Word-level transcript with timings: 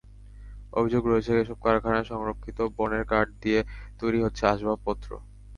অভিযোগ 0.73 1.03
রয়েছে, 1.05 1.31
এসব 1.41 1.57
কারখানায় 1.65 2.09
সংরক্ষিত 2.11 2.59
বনের 2.77 3.03
কাঠ 3.11 3.27
দিয়ে 3.43 3.59
তৈরি 3.99 4.19
হচ্ছে 4.21 4.43
আসবাবপত্র। 4.47 5.09